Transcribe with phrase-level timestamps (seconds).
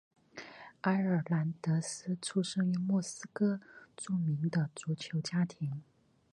[0.81, 3.59] 埃尔南德斯出生于墨西哥
[3.95, 5.83] 著名的足球家庭。